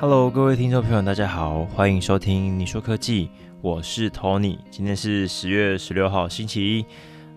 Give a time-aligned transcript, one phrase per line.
[0.00, 3.28] Hello，各位听众朋友，大家好，欢迎收听你说科技，
[3.60, 4.56] 我是 Tony。
[4.70, 6.86] 今天是十月十六号，星期一。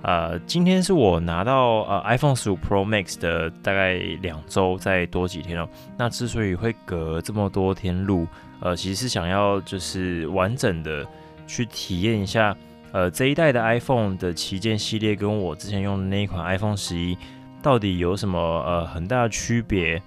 [0.04, 5.68] 呃，今天是我拿到呃 iPhone 十五 Pro Max 的大概两周再多几天哦。
[5.98, 8.28] 那之所以会隔这么多天录，
[8.60, 11.04] 呃，其实是想要就是完整的
[11.48, 12.56] 去体验一下，
[12.92, 17.18] 呃，这一代的 iPhone 的旗舰系列跟我之前用的那一款 iPhone 十一
[17.60, 20.00] 到底有什么呃很大的区别，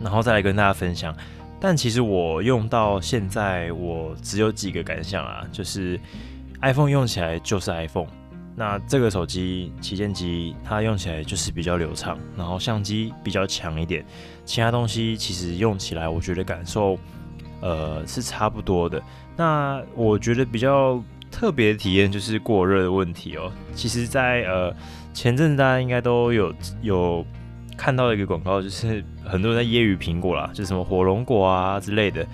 [0.00, 1.14] 然后再来跟大家分享。
[1.58, 5.98] 但其实我用到现在，我只有几个感想啊，就是
[6.60, 8.08] iPhone 用起来就是 iPhone。
[8.54, 14.04] 那这个手机旗舰机，它用起来就是比较流畅，然后相机比较强一点，
[14.44, 16.98] 其他东西其实用起来，我觉得感受，
[17.60, 19.02] 呃，是差不多的。
[19.36, 23.52] 那我觉得比较特别的体验就是过热的问题哦。
[23.74, 24.74] 其实，在呃
[25.12, 27.26] 前阵子大家应该都有有
[27.76, 32.26] 看到一个广告，就是 很多人在揶揄苹果啦，就是什么火龙果啊之类的。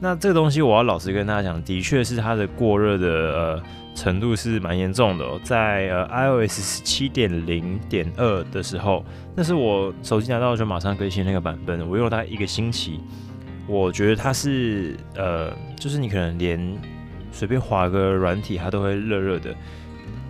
[0.00, 3.62] 那这个东西我要老实跟大家讲，的确是它的过热的呃。
[3.96, 6.06] 程度是蛮严重的，在呃
[6.46, 9.02] iOS 十七点零点二的时候，
[9.34, 13.00] 那是我手机拿到就马上更新那个版本，我用了大概一个星期，
[13.66, 16.78] 我觉得它是呃，就是你可能连
[17.32, 19.54] 随便划个软体，它都会热热的。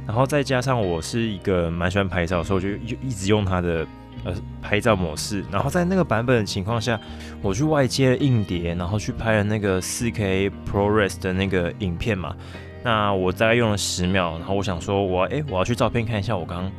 [0.06, 3.84] 然后再加上我是一个蛮喜欢拍照，所以我就一直用它的
[4.24, 5.44] 呃拍照模式。
[5.50, 7.00] 然后在那个版本的情况下，
[7.42, 12.34] 我去外接了硬碟，然后去拍了那个四 K ProRes 的那个影片嘛。
[12.82, 16.70] 那我大概用了十秒，然后我想说，我哎，我要去照片看一下我刚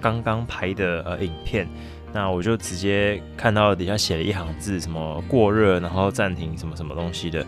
[0.00, 1.68] 刚刚拍的呃影片。
[2.12, 7.46] 那我就直接看到底下写了一行字，什么过热，然后暂停什么什么东西的。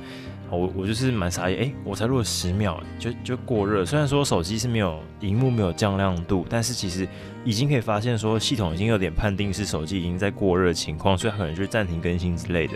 [0.56, 3.84] 我我就是蛮傻眼，哎，我才录了十秒就就过热。
[3.84, 7.08] 虽然说手机是没有荧幕没有降亮度，但是其实
[7.44, 12.74] 已经可以发现说系统已经有点判定是手机已经在过热情况，所以可能就暂停更新之类的。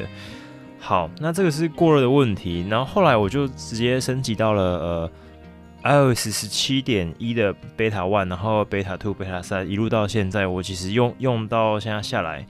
[0.79, 2.67] 好，那这个是过热的问题。
[2.69, 5.11] 然后后来我就直接升级到了呃。
[5.85, 12.45] iOS 十七点一的 Beta One，然后 Beta Two、Beta 三一路到现在，我其实用用到现在下来，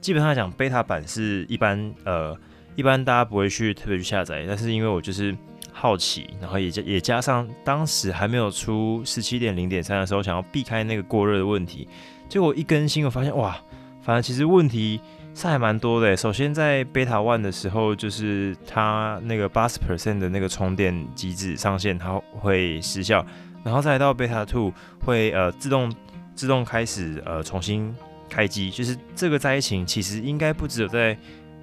[0.00, 2.34] 基本上讲，Beta 版是一般呃
[2.74, 5.36] 一般大家不会去特别去下载，但是因为我就是
[5.72, 11.88] 好奇，然后也加也加上当时还没有出十七点零点三的时候，想要避开那个过热的问题，
[12.28, 13.58] 结果一更新，我发现哇，
[14.02, 15.00] 反正其实问题。
[15.34, 16.16] 是还蛮多的。
[16.16, 23.24] 首先在 Beta One 的时候，就是它那个八十 percent 的那个充电机制上线，它会失效。
[23.62, 24.72] 然后再到 Beta Two
[25.04, 25.94] 会呃自动
[26.34, 27.94] 自动开始呃重新
[28.28, 28.68] 开机。
[28.68, 31.16] 就是这个灾情其实应该不只有在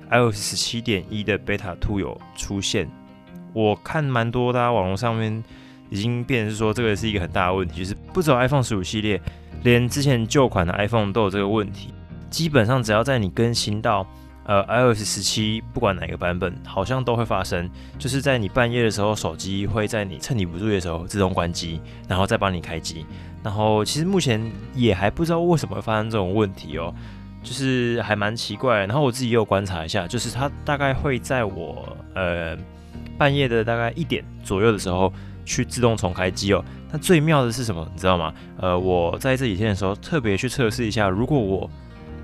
[0.09, 2.89] iOS 十七点一的 Beta Two 有出现。
[3.53, 5.43] 我看蛮多大家网络上面
[5.89, 9.21] 已经变成是说这个是一个很大的问题，就是不只 iPhone 十五系列，
[9.63, 11.93] 连之前旧款的 iPhone 都有这个问题。
[12.29, 14.05] 基本上只要在你更新到
[14.43, 17.69] 呃 iOS 十七，不管哪个版本，好像都会发生。
[17.97, 21.79] 就是在你半夜的时候，手机会在你趁你不注意的时候自动关机，
[22.09, 23.05] 然后再帮你开机。
[23.41, 26.93] 然后其实目前也还不知道为什么会发生这种问题哦，
[27.45, 28.79] 就是还蛮奇怪。
[28.79, 32.57] 然后我自己也有观察一下，就是它大概会在我呃
[33.17, 35.13] 半夜的大概一点左右的时候
[35.45, 36.65] 去自动重开机哦。
[36.91, 37.87] 那最妙的是什么？
[37.93, 38.33] 你知道吗？
[38.57, 41.69] 呃，我在这几天的时候特别去测试一下，如果我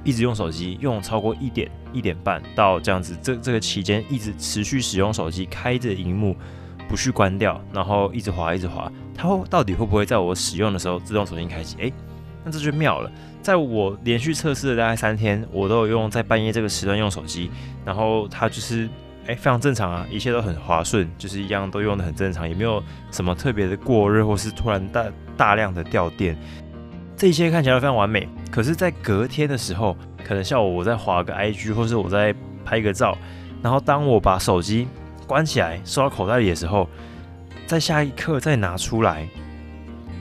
[0.04, 6.36] 一直用手机用超过一点一点半到这样子，这这个期间一直持续使用手机，开着荧幕
[6.90, 11.76] 不去关掉，然后一直滑一直滑，它会到底会不会在我使用的时候自动重新开机？
[11.78, 11.94] 诶，
[12.44, 13.12] 那这就妙了。
[13.42, 17.50] 在我连续测试了大概三天，我都有用在半夜这个时段用手机，
[17.84, 18.88] 然后它就是
[19.26, 22.82] 诶非常正常啊，一切都很滑顺，就是一样都用的很正常，也没有
[23.12, 26.38] 什么特别的过热或是突然大大量的掉电。
[27.18, 32.34] 这一切看起来非常完美，可是，在隔天的时候，可能像我我在划个 IG，或是我在
[32.66, 33.16] 拍个照，
[33.62, 34.88] 然后当我把手机
[35.28, 36.90] 关起来收到口袋里的时候，
[37.68, 39.28] 在下一刻再拿出来，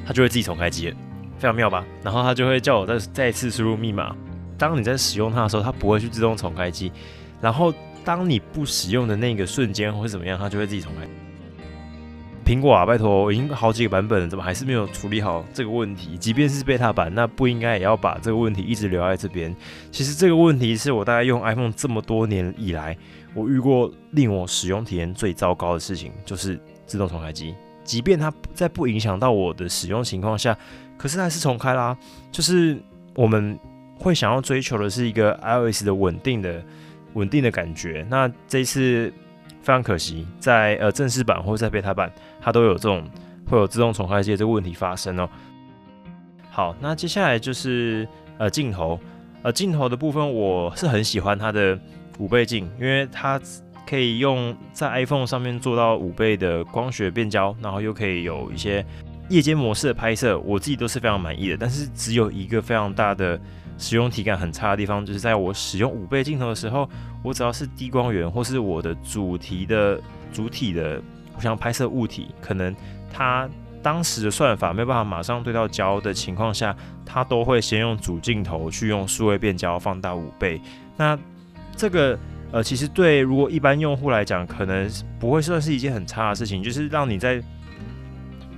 [0.06, 0.96] 它就会自己重开机了，
[1.40, 1.84] 非常妙吧？
[2.04, 4.14] 然后它就会叫我再再次输入密码。
[4.58, 6.92] 当你在使用它的时候，它不会去自动重开机，
[7.40, 7.72] 然后
[8.04, 11.08] 当你不使用的那个瞬间会怎么样，它就会自己重开。
[12.44, 16.18] 苹果啊，拜托，已经好几个版本了，怎么还是没有处理好这个问题？
[16.18, 19.54] 即便是贝塔版，那不应该也要把这个问题一直留在这边。
[19.90, 22.94] 其实这个问题是我大概用 iPhone 这么多年以来，
[23.34, 27.54] 我遇过令我使用体验最糟糕的事情，就是自动重开机。
[27.84, 30.56] 即便它在不影响到我的使用情况下，
[31.00, 31.96] 可是还是重开啦。
[32.30, 32.78] 就是
[33.14, 33.58] 我们
[33.98, 36.62] 会想要追求的是一个 iOS 的稳定的、
[37.14, 38.06] 稳定的感觉。
[38.10, 39.10] 那这一次。
[39.62, 42.10] 非常可惜，在呃正式版或者在贝塔版，
[42.40, 43.06] 它都有这种
[43.46, 45.28] 会有自动重开机这个问题发生哦。
[46.50, 48.08] 好，那接下来就是
[48.38, 48.98] 呃镜头，
[49.42, 51.78] 呃镜头的部分，我是很喜欢它的
[52.18, 53.38] 五倍镜，因为它
[53.86, 58.82] 可以用在 iPhone 上面做到五倍的光学变焦，然后又可以有一些
[59.30, 61.56] 夜间模式的拍摄，我自己都是非常满意的。
[61.56, 63.40] 但是只有一个非常大的
[63.78, 66.86] 使用体感很差的地方，就是在我使用五倍镜头的时候，
[67.22, 69.98] 我只要是低光源或是我的主题的
[70.32, 71.00] 主体的，
[71.36, 72.74] 我想拍摄物体，可能
[73.10, 73.48] 它
[73.80, 80.60] 当时的算法没有办法马上对到焦的情况下，它都会先用主镜头去用数位变焦放大五倍。
[80.96, 81.18] 那
[81.76, 82.18] 这个
[82.52, 84.90] 呃，其实对如果一般用户来讲，可能
[85.20, 87.40] 不会算是一件很差的事情，就是让你在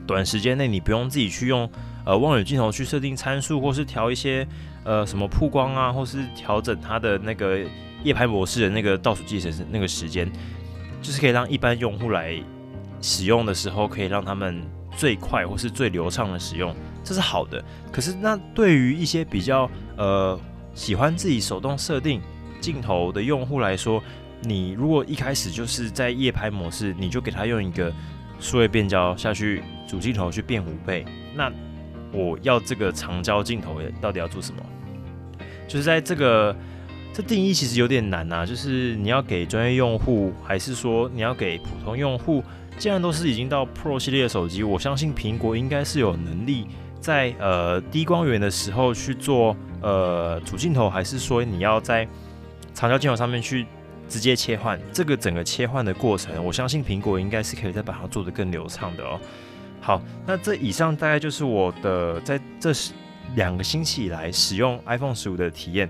[0.06, 1.68] 短时间内你不用自己去用
[2.04, 4.46] 呃望远镜头去设定参数，或是调一些
[4.84, 7.60] 呃什么曝光啊，或是调整它的那个
[8.02, 10.30] 夜拍模式的那个倒数计时那个时间，
[11.00, 12.34] 就是可以让一般用户来
[13.00, 14.62] 使用的时候，可以让他们
[14.96, 16.74] 最快或是最流畅的使用，
[17.04, 17.62] 这是好的。
[17.90, 20.38] 可是那对于一些比较呃
[20.74, 22.20] 喜欢自己手动设定
[22.60, 24.02] 镜头的用户来说，
[24.42, 27.92] 你如果一开始就是在夜拍模式，你就给他用一个
[28.42, 31.50] 数位变焦下去主镜头去变五倍，那
[32.12, 34.60] 我要这个长焦镜头到底要做什么？
[35.66, 36.54] 就是在这个
[37.14, 42.42] 这定义其实有点难啊，就是你要给专业用户，还是说你要给普通用户？
[42.78, 46.66] 既然都是已经到 Pro 系列的手机，我相信苹果应该是有能力
[47.00, 52.08] 在呃低光源的时候去做呃主镜头，还是说你要在
[52.74, 53.66] 长焦镜头上面去
[54.12, 54.78] 直接切换？
[54.92, 59.18] 这个整个切换的过程，我相信苹果应该是可以再把它做得更流畅的哦。
[59.80, 62.72] 好，那这以上大概就是我的在这
[63.34, 65.88] 两个星期以来使用 iPhone 十五的体验。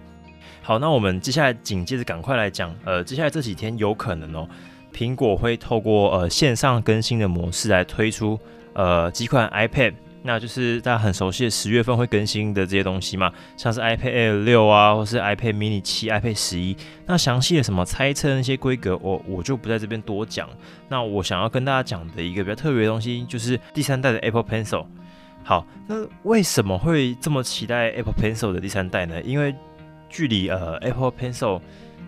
[0.63, 4.49] 好，那我们接下来紧接着赶快来讲，呃，接下来这几天有可能哦，
[4.95, 8.39] 苹果会透过呃线上更新的模式来推出
[8.75, 9.95] 呃几款 iPad。
[10.25, 16.77] 那就是大家很熟悉的十月份会更新的这些东西嘛，像是 iPad Air 六啊，或是 iPad Mini 七、iPad 十一。
[17.07, 20.49] 那详细的什么猜测那些规格，我我就不在这边多讲。
[20.89, 24.87] 那我想要跟大家讲的一个比较特别的东西，就是第三代的 Apple Pencil。
[25.43, 29.21] 好，那为什么会这么期待 Apple Pencil 的第三代呢？
[29.23, 29.53] 因为
[30.09, 31.61] 距离呃 Apple Pencil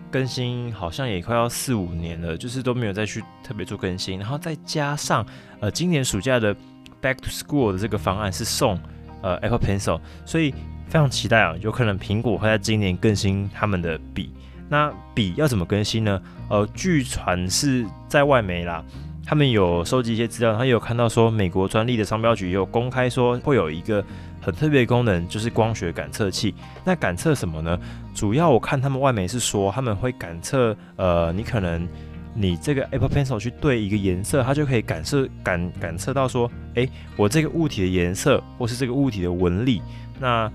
[0.09, 5.25] 更新好像也快要四五年了，就是都没有再去特别做更新，然后再加上
[5.59, 6.55] 呃今年暑假的。
[7.01, 8.79] Back to School 的这个方案是送
[9.21, 10.51] 呃 Apple Pencil，所以
[10.87, 14.31] 非常期待啊，有可能苹果会在今年更新他们的笔。
[14.67, 16.21] 那笔要怎么更新呢？
[16.49, 18.83] 呃，据传是在外媒啦，
[19.25, 24.03] 他们有收集一些资料，他有看到说美国专利的商标局有公开说会有一个
[24.41, 26.55] 很特别的功能，就是光学感测器。
[26.83, 27.79] 那感测什么呢？
[28.15, 31.87] 主要我看他们外媒是说他们会感测呃，你可能。
[32.37, 39.81] 你这个 Apple Pencil 去对一个颜色，它就可以感受感感测到说，诶，我这个物体的颜色或是这个物体的纹理。
[40.19, 40.51] 那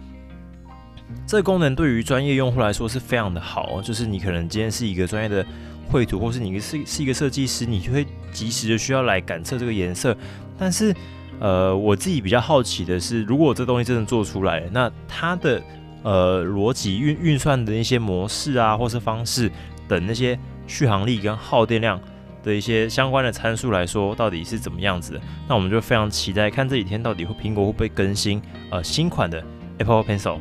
[1.27, 5.45] 这个功能对于专业用户来说是非常的好，就是你可能今天是一个专业的
[5.89, 10.15] 绘图，或是你是是一个设计师，你就会及时的需要来感测这个颜色。
[10.59, 10.95] 但是，
[11.41, 15.63] 呃，我自己比较好奇的是，如果这东西真的做出来，那它的
[16.03, 19.51] 呃逻辑运运算的一些模式啊，或是方式
[19.89, 20.39] 等那些。
[20.71, 22.01] 续航力跟耗电量
[22.45, 25.21] 的一些相关的参数来说，到底是怎么样子的？
[25.49, 28.41] 那我们就非常期待看这几天到底会苹果会不会更新
[28.71, 29.45] 呃新款的
[29.79, 30.39] Apple Pencil。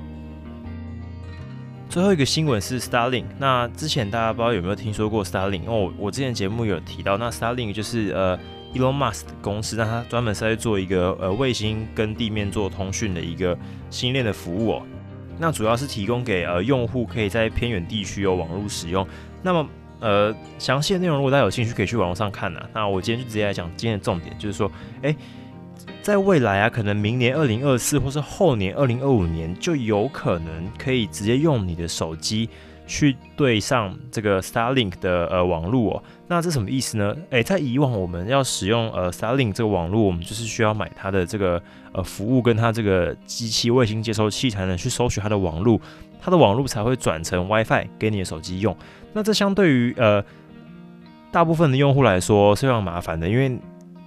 [1.89, 3.25] 最后一个新闻是 Starlink。
[3.39, 5.63] 那之前大家不知道有没有听说过 Starlink？
[5.65, 8.37] 哦，我之前节目有提到，那 Starlink 就是呃
[8.75, 13.57] Elon Musk 公司，那它专门是在做一个呃卫星跟地面做通讯的一个
[13.89, 14.83] 星链的服务哦。
[15.39, 19.07] 那主要是提供给呃用户可以在偏远地区有网络使用。
[19.41, 19.67] 那么
[19.99, 22.61] 呃，详细的内容如果大家有兴趣，可以去网络上看呐。
[22.73, 25.15] 那我今天就直接来讲今天的重点，就是说，哎，
[26.01, 32.49] 在未来啊，可能明年二零二四或是后年二零二五年，就有可能可以直接用你的手机
[32.89, 36.03] 去对上这个 Starlink 的呃网络哦。
[36.27, 37.15] 那这什么意思呢？
[37.29, 41.61] 诶，在以往我们要使用呃 Starlink 这个网络，我们就是需要买它的这个
[41.93, 45.79] 呃服务，跟它这个机器卫星接收器才能去收取它的网络，
[46.19, 48.75] 它的网络才会转成 WiFi 给你的手机用。
[49.13, 50.23] 那这相对于呃
[51.31, 53.55] 大部分的用户来说是非常麻烦的，因为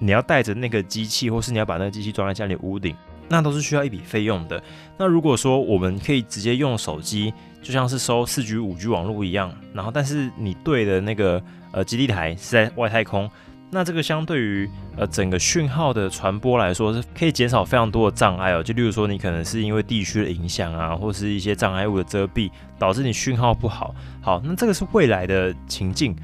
[0.01, 2.97] 你要带着那个机器，或是你要把那个机器装在家里屋顶，
[3.29, 4.61] 那都是需要一笔费用的。
[4.97, 13.31] 那如果说我们可以直接用手机，就像是收四 G、五 G 网络一样，然后但是你对的那个呃基地台是在外太空。
[13.75, 18.63] 那这个相对于呃整个讯号的传播来说，是可以减少非常多的障碍哦。
[18.63, 23.95] 就例如说，你可能是因为地区的影响啊，或是一些障碍物的遮蔽，导致你讯号不好。
[24.21, 26.15] 好，那这个是未来的情境。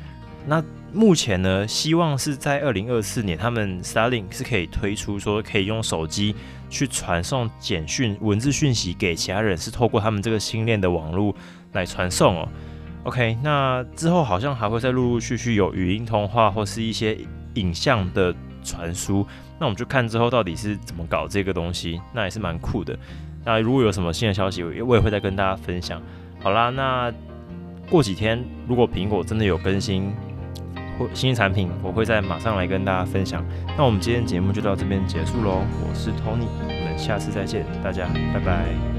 [0.47, 6.35] 那目前呢，希望是在二零二四年，他们 Starlink 是可以推出说，可以用手机
[6.71, 11.35] 去传送简讯、文字讯息给其他人，是透过他们这个星链的网络
[11.73, 12.49] 来传送哦。
[13.04, 17.16] OK，那之后好像还会再陆陆续续有语音通话或是一些
[17.54, 19.26] 影像的传输，
[19.59, 22.99] 那我们就看之后到底是怎么搞这个东西，那也是蛮酷的。
[23.45, 26.02] 那如果有什么新的消息，我也会再跟大家分享。
[26.40, 27.12] 好啦，那
[27.88, 30.12] 过几天如果苹果真的有更新
[30.99, 33.45] 或新产品，我会在马上来跟大家分享。
[33.76, 38.98] 那我们今天节目就到这边结束喽，我是 Tony，我们下次再见，大家拜拜。